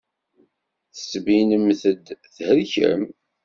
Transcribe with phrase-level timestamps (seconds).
[0.95, 1.81] Tettbinem-d
[2.33, 3.03] thelkem.